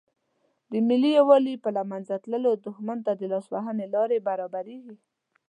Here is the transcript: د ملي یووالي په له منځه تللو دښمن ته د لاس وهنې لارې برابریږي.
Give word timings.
د 0.71 0.73
ملي 0.87 1.11
یووالي 1.19 1.55
په 1.63 1.69
له 1.75 1.83
منځه 1.91 2.13
تللو 2.23 2.51
دښمن 2.65 2.97
ته 3.05 3.11
د 3.19 3.21
لاس 3.31 3.45
وهنې 3.53 3.85
لارې 3.95 4.25
برابریږي. 4.27 4.95